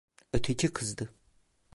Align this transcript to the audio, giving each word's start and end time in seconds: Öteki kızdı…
Öteki 0.33 0.67
kızdı… 0.73 1.09